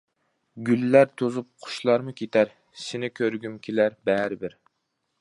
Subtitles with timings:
[0.69, 2.57] گۈللەر توزۇپ، قۇشلارمۇ كېتەر،
[2.87, 4.61] سېنى كۆرگۈم كېلەر بەرىبىر.